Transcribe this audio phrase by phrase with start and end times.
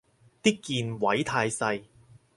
[0.41, 1.83] 啲鍵位太細